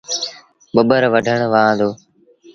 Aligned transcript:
ٻٻر 0.73 1.01
وڍن 1.13 1.39
وهآن 1.51 1.71
دو۔ 1.79 1.89